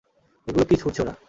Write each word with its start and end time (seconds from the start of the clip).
এগুলো 0.47 0.65
কী 0.65 0.75
ছুঁড়ছে 0.75 0.99
ওরা? 1.01 1.13